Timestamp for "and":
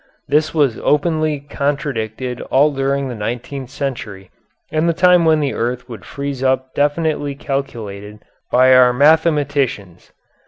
4.71-4.89